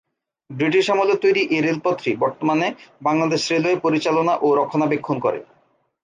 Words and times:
British 0.49 0.85
আমলে 0.89 1.15
তৈরি 1.17 1.41
এ 1.47 1.59
রেলপথটি 1.61 2.11
বর্তমানে 2.15 2.67
বাংলাদেশ 3.01 3.41
রেলওয়ে 3.51 3.77
পরিচালনা 3.79 4.33
ও 4.41 4.47
রক্ষণাবেক্ষণ 4.55 5.17
করে। 5.19 5.39